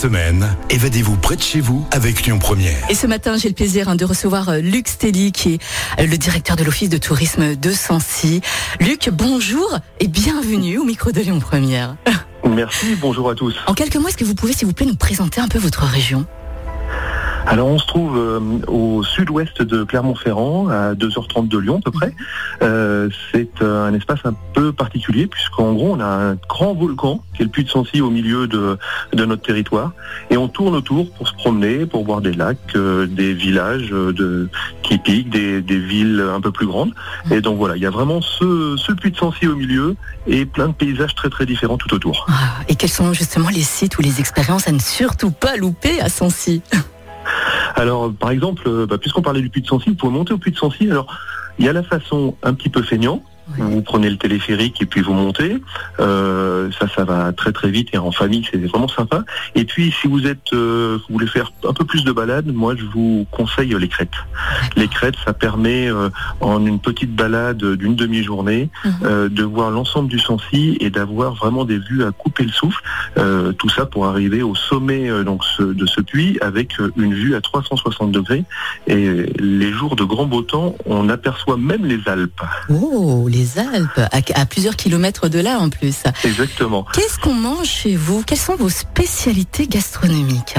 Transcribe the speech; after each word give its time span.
semaine, 0.00 0.56
évadez-vous 0.70 1.18
près 1.18 1.36
de 1.36 1.42
chez 1.42 1.60
vous 1.60 1.86
avec 1.90 2.22
Lyon 2.22 2.38
Première. 2.38 2.90
Et 2.90 2.94
ce 2.94 3.06
matin, 3.06 3.36
j'ai 3.36 3.48
le 3.48 3.54
plaisir 3.54 3.90
hein, 3.90 3.96
de 3.96 4.06
recevoir 4.06 4.48
euh, 4.48 4.58
Luc 4.60 4.88
Stelly, 4.88 5.30
qui 5.30 5.52
est 5.52 5.62
euh, 6.00 6.06
le 6.06 6.16
directeur 6.16 6.56
de 6.56 6.64
l'Office 6.64 6.88
de 6.88 6.96
tourisme 6.96 7.54
de 7.54 7.70
Sancy. 7.70 8.40
Luc, 8.80 9.10
bonjour 9.12 9.78
et 9.98 10.08
bienvenue 10.08 10.78
au 10.78 10.84
micro 10.84 11.12
de 11.12 11.20
Lyon 11.20 11.38
Première. 11.38 11.96
Merci, 12.48 12.96
bonjour 12.98 13.28
à 13.28 13.34
tous. 13.34 13.54
En 13.66 13.74
quelques 13.74 13.96
mots, 13.96 14.08
est-ce 14.08 14.16
que 14.16 14.24
vous 14.24 14.34
pouvez, 14.34 14.54
s'il 14.54 14.66
vous 14.66 14.72
plaît, 14.72 14.86
nous 14.86 14.96
présenter 14.96 15.38
un 15.42 15.48
peu 15.48 15.58
votre 15.58 15.82
région? 15.84 16.24
Alors 17.46 17.68
on 17.68 17.78
se 17.78 17.86
trouve 17.86 18.16
euh, 18.16 18.40
au 18.68 19.02
sud-ouest 19.02 19.62
de 19.62 19.84
Clermont-Ferrand, 19.84 20.68
à 20.68 20.94
2h30 20.94 21.48
de 21.48 21.58
Lyon 21.58 21.78
à 21.78 21.80
peu 21.80 21.90
près. 21.90 22.14
Euh, 22.62 23.08
c'est 23.32 23.62
euh, 23.62 23.86
un 23.86 23.94
espace 23.94 24.20
un 24.24 24.34
peu 24.54 24.72
particulier 24.72 25.26
puisqu'en 25.26 25.72
gros 25.72 25.94
on 25.96 26.00
a 26.00 26.06
un 26.06 26.34
grand 26.48 26.74
volcan 26.74 27.22
qui 27.34 27.42
est 27.42 27.44
le 27.44 27.50
puits 27.50 27.64
de 27.64 27.70
Sancy 27.70 28.00
au 28.00 28.10
milieu 28.10 28.46
de, 28.46 28.78
de 29.12 29.24
notre 29.24 29.42
territoire 29.42 29.92
et 30.30 30.36
on 30.36 30.48
tourne 30.48 30.74
autour 30.74 31.10
pour 31.12 31.28
se 31.28 31.34
promener, 31.34 31.86
pour 31.86 32.04
voir 32.04 32.20
des 32.20 32.32
lacs, 32.32 32.76
des 32.76 33.32
villages 33.32 33.90
de, 33.90 34.48
typiques, 34.82 35.30
des, 35.30 35.62
des, 35.62 35.78
villes 35.78 36.22
un 36.32 36.40
peu 36.40 36.52
plus 36.52 36.66
grandes. 36.66 36.92
Et 37.30 37.40
donc 37.40 37.56
voilà, 37.56 37.76
il 37.76 37.82
y 37.82 37.86
a 37.86 37.90
vraiment 37.90 38.20
ce, 38.20 38.76
ce 38.76 38.92
puits 38.92 39.10
de 39.10 39.16
Sancy 39.16 39.46
au 39.46 39.56
milieu 39.56 39.96
et 40.26 40.44
plein 40.44 40.68
de 40.68 40.74
paysages 40.74 41.14
très 41.14 41.30
très 41.30 41.46
différents 41.46 41.78
tout 41.78 41.92
autour. 41.94 42.26
Ah, 42.28 42.62
et 42.68 42.74
quels 42.74 42.90
sont 42.90 43.12
justement 43.12 43.48
les 43.48 43.62
sites 43.62 43.98
ou 43.98 44.02
les 44.02 44.20
expériences 44.20 44.68
à 44.68 44.72
ne 44.72 44.78
surtout 44.78 45.30
pas 45.30 45.56
louper 45.56 46.00
à 46.00 46.08
Sancy? 46.08 46.62
Alors, 47.74 48.12
par 48.12 48.30
exemple, 48.30 48.64
euh, 48.66 48.86
bah, 48.86 48.98
puisqu'on 48.98 49.22
parlait 49.22 49.40
du 49.40 49.48
puits 49.48 49.62
de 49.62 49.66
Sancy, 49.66 49.90
vous 49.90 49.96
pouvez 49.96 50.12
monter 50.12 50.32
au 50.32 50.38
puits 50.38 50.52
de 50.52 50.56
Sancy. 50.56 50.90
Alors, 50.90 51.06
il 51.58 51.64
y 51.64 51.68
a 51.68 51.72
la 51.72 51.82
façon 51.82 52.36
un 52.42 52.54
petit 52.54 52.68
peu 52.68 52.82
feignant, 52.82 53.22
vous 53.58 53.82
prenez 53.82 54.10
le 54.10 54.16
téléphérique 54.16 54.80
et 54.82 54.86
puis 54.86 55.00
vous 55.00 55.12
montez. 55.12 55.62
Euh, 55.98 56.70
ça, 56.78 56.86
ça 56.94 57.04
va 57.04 57.32
très 57.32 57.52
très 57.52 57.70
vite 57.70 57.88
et 57.92 57.98
en 57.98 58.10
famille, 58.10 58.46
c'est 58.50 58.58
vraiment 58.58 58.88
sympa. 58.88 59.24
Et 59.54 59.64
puis, 59.64 59.94
si 60.00 60.08
vous 60.08 60.26
êtes, 60.26 60.52
euh, 60.52 60.98
vous 61.08 61.14
voulez 61.14 61.26
faire 61.26 61.52
un 61.68 61.72
peu 61.72 61.84
plus 61.84 62.04
de 62.04 62.12
balade, 62.12 62.46
moi, 62.46 62.74
je 62.76 62.84
vous 62.84 63.26
conseille 63.30 63.76
les 63.78 63.88
crêtes. 63.88 64.08
Les 64.76 64.88
crêtes, 64.88 65.16
ça 65.24 65.32
permet 65.32 65.90
euh, 65.90 66.08
en 66.40 66.64
une 66.64 66.80
petite 66.80 67.14
balade 67.14 67.64
d'une 67.64 67.94
demi-journée 67.94 68.70
mhm. 68.84 69.28
de 69.28 69.44
voir 69.44 69.70
l'ensemble 69.70 70.08
du 70.08 70.18
Sancy 70.18 70.76
et 70.80 70.90
d'avoir 70.90 71.34
vraiment 71.34 71.64
des 71.64 71.78
vues 71.78 72.04
à 72.04 72.12
couper 72.12 72.44
le 72.44 72.52
souffle. 72.52 72.82
tout 73.58 73.68
ça 73.68 73.86
pour 73.86 74.06
arriver 74.06 74.42
au 74.42 74.54
sommet 74.54 75.08
donc 75.24 75.42
de 75.58 75.86
ce 75.86 76.00
puits 76.00 76.38
avec 76.40 76.76
une 76.96 77.14
vue 77.14 77.34
à 77.34 77.40
360 77.40 78.12
degrés. 78.12 78.44
Et 78.86 79.26
les 79.38 79.72
jours 79.72 79.96
de 79.96 80.04
grand 80.04 80.26
beau 80.26 80.42
temps, 80.42 80.74
on 80.86 81.08
aperçoit 81.08 81.56
même 81.56 81.84
les 81.84 82.00
Alpes. 82.06 82.42
Oh, 82.68 83.28
les 83.28 83.39
les 83.40 83.58
Alpes, 83.58 84.00
à, 84.12 84.46
plusieurs 84.46 84.76
kilomètres 84.76 85.28
de 85.28 85.38
là 85.38 85.58
en 85.58 85.70
plus. 85.70 86.02
Exactement. 86.24 86.84
Qu'est-ce 86.92 87.18
qu'on 87.18 87.34
mange 87.34 87.68
chez 87.68 87.96
vous? 87.96 88.22
Quelles 88.22 88.38
sont 88.38 88.56
vos 88.56 88.68
spécialités 88.68 89.66
gastronomiques? 89.66 90.56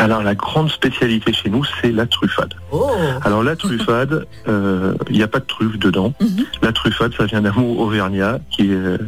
Alors 0.00 0.22
la 0.22 0.34
grande 0.34 0.70
spécialité 0.70 1.32
chez 1.34 1.50
nous, 1.50 1.62
c'est 1.80 1.92
la 1.92 2.06
truffade. 2.06 2.54
Oh. 2.72 2.90
Alors 3.22 3.42
la 3.42 3.54
truffade, 3.54 4.26
il 4.46 4.48
euh, 4.52 4.94
n'y 5.10 5.22
a 5.22 5.28
pas 5.28 5.40
de 5.40 5.44
truffe 5.44 5.78
dedans. 5.78 6.14
Mhm. 6.20 6.46
La 6.62 6.72
truffade, 6.72 7.12
ça 7.14 7.26
vient 7.26 7.42
d'un 7.42 7.52
mot 7.52 7.76
auvergnat, 7.78 8.38
qui 8.50 8.72
est 8.72 8.98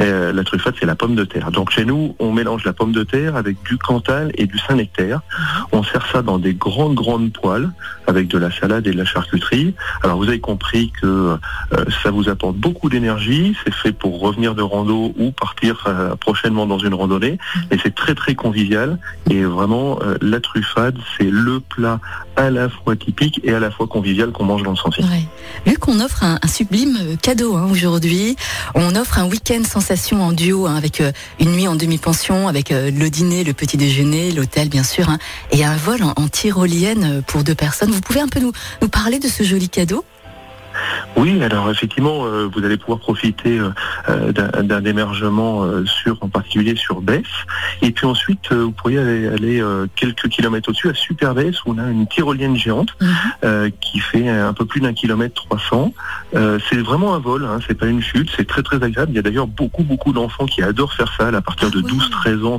euh, 0.00 0.32
la 0.32 0.44
truffade, 0.44 0.74
c'est 0.78 0.86
la 0.86 0.94
pomme 0.94 1.16
de 1.16 1.24
terre. 1.24 1.50
Donc 1.50 1.70
chez 1.70 1.84
nous, 1.84 2.14
on 2.20 2.32
mélange 2.32 2.64
la 2.64 2.72
pomme 2.72 2.92
de 2.92 3.02
terre 3.02 3.34
avec 3.34 3.60
du 3.64 3.76
cantal 3.76 4.30
et 4.36 4.46
du 4.46 4.56
Saint-Nectaire. 4.58 5.20
On 5.72 5.82
sert 5.82 6.06
ça 6.12 6.22
dans 6.22 6.38
des 6.38 6.54
grandes 6.54 6.94
grandes 6.94 7.32
poêles 7.32 7.70
avec 8.06 8.28
de 8.28 8.38
la 8.38 8.52
salade 8.52 8.86
et 8.86 8.92
de 8.92 8.96
la 8.96 9.04
charcuterie. 9.04 9.74
Alors 10.04 10.16
vous 10.16 10.28
avez 10.28 10.38
compris 10.38 10.92
que 11.02 11.06
euh, 11.06 11.36
ça 12.04 12.12
vous 12.12 12.28
apporte 12.28 12.56
beaucoup 12.56 12.88
d'énergie. 12.88 13.56
C'est 13.64 13.74
fait 13.74 13.92
pour 13.92 14.20
revenir 14.20 14.54
de 14.54 14.62
rando 14.62 15.12
ou 15.18 15.32
partir 15.32 15.88
prochainement 16.20 16.66
dans 16.66 16.78
une 16.78 16.94
randonnée. 16.94 17.38
Mhm. 17.56 17.62
Et 17.72 17.78
c'est 17.82 17.94
très 17.94 18.14
très 18.14 18.36
convivial 18.36 18.98
et 19.28 19.42
vraiment 19.42 19.98
la 20.20 20.35
truffade, 20.40 20.96
c'est 21.16 21.30
le 21.30 21.60
plat 21.60 22.00
à 22.36 22.50
la 22.50 22.68
fois 22.68 22.96
typique 22.96 23.40
et 23.44 23.52
à 23.52 23.60
la 23.60 23.70
fois 23.70 23.86
convivial 23.86 24.32
qu'on 24.32 24.44
mange 24.44 24.62
dans 24.62 24.70
le 24.70 24.76
sentier. 24.76 25.04
Vu 25.64 25.76
qu'on 25.78 26.00
offre 26.00 26.24
un, 26.24 26.38
sublime 26.46 26.96
euh, 27.00 27.16
cadeau 27.16 27.56
hein, 27.56 27.68
aujourd'hui, 27.70 28.36
on 28.74 28.94
offre 28.94 29.18
un 29.18 29.28
week-end 29.28 29.62
sensation 29.64 30.22
en 30.22 30.32
duo 30.32 30.66
hein, 30.66 30.76
avec 30.76 31.00
euh, 31.00 31.12
une 31.40 31.52
nuit 31.52 31.68
en 31.68 31.74
demi-pension, 31.74 32.48
avec 32.48 32.72
euh, 32.72 32.90
le 32.90 33.10
dîner, 33.10 33.44
le 33.44 33.52
petit 33.52 33.76
déjeuner, 33.76 34.32
l'hôtel 34.32 34.68
bien 34.68 34.84
sûr, 34.84 35.08
hein, 35.08 35.18
et 35.50 35.64
un 35.64 35.76
vol 35.76 36.02
en, 36.02 36.28
tyrolienne 36.28 37.22
pour 37.26 37.44
deux 37.44 37.54
personnes. 37.54 37.90
Vous 37.90 38.00
pouvez 38.00 38.20
un 38.20 38.28
peu 38.28 38.40
nous 38.40 38.52
parler 38.88 39.18
de 39.18 39.28
ce 39.28 39.42
joli 39.42 39.68
cadeau? 39.68 40.04
Oui, 41.16 41.42
alors 41.42 41.70
effectivement, 41.70 42.26
euh, 42.26 42.48
vous 42.52 42.62
allez 42.64 42.76
pouvoir 42.76 42.98
profiter 42.98 43.58
euh, 43.58 43.70
euh, 44.08 44.32
d'un 44.32 44.84
émergement 44.84 45.64
sur, 45.86 46.18
en 46.20 46.28
particulier 46.28 46.76
sur 46.76 47.00
Bess. 47.00 47.24
Et 47.80 47.90
puis 47.90 48.06
ensuite, 48.06 48.52
vous 48.52 48.72
pourriez 48.72 48.98
aller, 48.98 49.62
quelques 49.96 50.28
kilomètres 50.28 50.68
au-dessus 50.68 50.90
à 50.90 50.94
Super 50.94 51.34
Bess 51.34 51.64
où 51.64 51.72
on 51.72 51.78
a 51.78 51.88
une 51.88 52.06
tyrolienne 52.06 52.56
géante 52.56 52.90
mhm. 53.00 53.70
qui 53.80 54.00
fait 54.00 54.28
un 54.28 54.52
peu 54.52 54.64
plus 54.64 54.80
d'un 54.80 54.92
kilomètre 54.92 55.34
300. 55.34 55.92
c'est 56.32 56.78
vraiment 56.78 57.14
un 57.14 57.18
vol, 57.18 57.44
hein, 57.44 57.58
c'est 57.66 57.74
pas 57.74 57.86
une 57.86 58.02
chute, 58.02 58.30
c'est 58.36 58.46
très 58.46 58.62
très 58.62 58.82
agréable. 58.82 59.12
Il 59.12 59.16
y 59.16 59.18
a 59.18 59.22
d'ailleurs 59.22 59.46
beaucoup 59.46 59.82
beaucoup 59.82 60.12
d'enfants 60.12 60.46
qui 60.46 60.62
adorent 60.62 60.92
faire 60.92 61.12
ça 61.16 61.28
à 61.28 61.40
partir 61.40 61.70
de 61.70 61.80
12-13 61.80 62.40
ah 62.42 62.46
ans. 62.46 62.58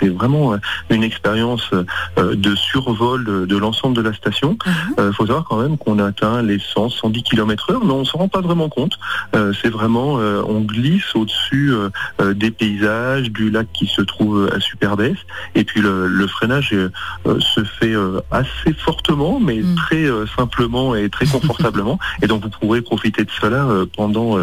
C'est 0.00 0.08
vraiment 0.08 0.56
une 0.90 1.02
expérience 1.02 1.70
de 2.16 2.54
survol 2.54 3.46
de, 3.46 3.56
l'ensemble 3.56 3.96
de 3.96 4.02
la 4.02 4.12
station. 4.12 4.56
Il 4.98 5.04
mhm. 5.04 5.12
faut 5.12 5.26
savoir 5.26 5.44
quand 5.44 5.60
même 5.60 5.78
qu'on 5.78 5.98
atteint 5.98 6.42
les 6.42 6.58
100-110 6.58 7.22
km 7.22 7.72
heure, 7.72 7.84
mais 7.88 7.94
on 7.94 8.00
ne 8.00 8.04
s'en 8.04 8.18
rend 8.18 8.28
pas 8.28 8.40
vraiment 8.40 8.68
compte. 8.68 8.98
Euh, 9.34 9.52
c'est 9.60 9.70
vraiment, 9.70 10.18
euh, 10.18 10.42
on 10.46 10.60
glisse 10.60 11.14
au-dessus 11.14 11.72
euh, 11.72 12.34
des 12.34 12.50
paysages, 12.50 13.30
du 13.30 13.50
lac 13.50 13.66
qui 13.72 13.86
se 13.86 14.02
trouve 14.02 14.50
à 14.54 14.60
Superbès, 14.60 15.16
et 15.54 15.64
puis 15.64 15.80
le, 15.80 16.26
freinage 16.28 16.74
se 17.24 17.64
fait 17.64 17.94
assez 18.30 18.74
fortement, 18.74 19.40
mais 19.40 19.56
mm. 19.56 19.74
très 19.76 20.06
simplement 20.36 20.94
et 20.94 21.08
très 21.08 21.24
confortablement. 21.24 21.98
et 22.22 22.26
donc 22.26 22.42
vous 22.42 22.50
pourrez 22.50 22.82
profiter 22.82 23.24
de 23.24 23.30
cela 23.40 23.66
pendant 23.96 24.36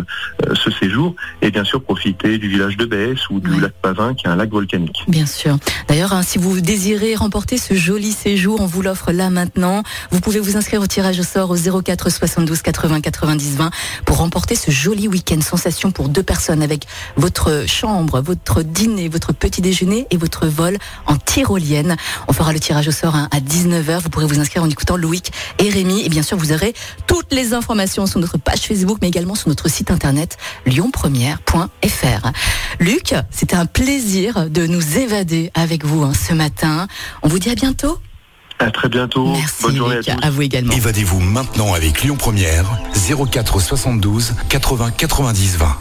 ce 0.53 0.71
séjour, 0.71 1.15
et 1.43 1.51
bien 1.51 1.63
sûr 1.63 1.83
profiter 1.83 2.39
du 2.39 2.47
village 2.47 2.75
de 2.75 2.85
Besse 2.85 3.29
ou 3.29 3.39
du 3.39 3.61
lac 3.61 3.73
Pavin, 3.81 4.15
qui 4.15 4.25
est 4.25 4.29
un 4.29 4.35
lac 4.35 4.49
volcanique. 4.49 5.03
Bien 5.07 5.27
sûr. 5.27 5.57
D'ailleurs, 5.87 6.13
hein, 6.13 6.23
si 6.23 6.39
vous 6.39 6.59
désirez 6.59 7.13
remporter 7.15 7.57
ce 7.57 7.75
joli 7.75 8.11
séjour, 8.11 8.59
on 8.61 8.65
vous 8.65 8.81
l'offre 8.81 9.11
là 9.11 9.29
maintenant. 9.29 9.83
Vous 10.09 10.21
pouvez 10.21 10.39
vous 10.39 10.57
inscrire 10.57 10.81
au 10.81 10.87
tirage 10.87 11.19
au 11.19 11.23
sort 11.23 11.51
au 11.51 11.81
04 11.81 12.09
72 12.09 12.63
80 12.63 13.01
90 13.01 13.34
20 13.41 13.71
pour 14.05 14.17
remporter 14.17 14.55
ce 14.55 14.71
joli 14.71 15.07
week-end 15.07 15.41
sensation 15.41 15.91
pour 15.91 16.09
deux 16.09 16.23
personnes 16.23 16.61
avec 16.61 16.85
votre 17.15 17.65
chambre, 17.67 18.21
votre 18.21 18.61
dîner, 18.61 19.09
votre 19.09 19.33
petit 19.33 19.61
déjeuner 19.61 20.07
et 20.11 20.17
votre 20.17 20.47
vol 20.47 20.77
en 21.05 21.17
tyrolienne. 21.17 21.95
On 22.27 22.33
fera 22.33 22.53
le 22.53 22.59
tirage 22.59 22.87
au 22.87 22.91
sort 22.91 23.15
hein, 23.15 23.27
à 23.31 23.39
19h. 23.39 23.99
Vous 23.99 24.09
pourrez 24.09 24.25
vous 24.25 24.39
inscrire 24.39 24.63
en 24.63 24.69
écoutant 24.69 24.97
Loïc 24.97 25.31
et 25.59 25.69
Rémi. 25.69 26.01
Et 26.03 26.09
bien 26.09 26.23
sûr, 26.23 26.37
vous 26.37 26.51
aurez 26.51 26.73
toutes 27.07 27.33
les 27.33 27.53
informations 27.53 28.05
sur 28.07 28.19
notre 28.19 28.37
page 28.37 28.61
Facebook, 28.61 28.99
mais 29.01 29.07
également 29.07 29.35
sur 29.35 29.49
notre 29.49 29.69
site 29.69 29.91
internet 29.91 30.37
lyonpremière.fr. 30.65 32.31
Luc, 32.79 33.15
c'était 33.31 33.55
un 33.55 33.65
plaisir 33.65 34.49
de 34.49 34.67
nous 34.67 34.97
évader 34.97 35.51
avec 35.53 35.85
vous 35.85 36.03
hein, 36.03 36.13
ce 36.13 36.33
matin. 36.33 36.87
On 37.21 37.27
vous 37.27 37.39
dit 37.39 37.49
à 37.49 37.55
bientôt. 37.55 37.99
À 38.59 38.71
très 38.71 38.89
bientôt. 38.89 39.27
Merci 39.27 39.63
Bonne 39.63 39.75
journée 39.75 39.97
à 39.97 40.03
tous. 40.03 40.11
À 40.21 40.29
vous 40.29 40.41
également. 40.41 40.73
Évadez-vous 40.73 41.19
maintenant 41.19 41.73
avec 41.73 42.01
Lyon 42.03 42.15
Première, 42.15 42.65
04 43.31 43.59
72 43.59 44.33
80 44.49 44.91
90 44.91 45.57
20. 45.57 45.77